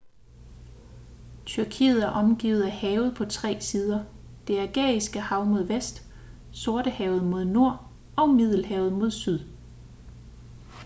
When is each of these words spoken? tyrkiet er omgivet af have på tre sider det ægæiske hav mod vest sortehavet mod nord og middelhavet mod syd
tyrkiet 1.45 2.03
er 2.03 2.07
omgivet 2.07 2.63
af 2.63 2.71
have 2.71 3.13
på 3.17 3.25
tre 3.25 3.57
sider 3.61 4.03
det 4.47 4.67
ægæiske 4.69 5.19
hav 5.19 5.45
mod 5.45 5.63
vest 5.63 6.03
sortehavet 6.51 7.23
mod 7.23 7.45
nord 7.45 7.89
og 8.17 8.29
middelhavet 8.29 8.93
mod 8.93 9.11
syd 9.11 9.39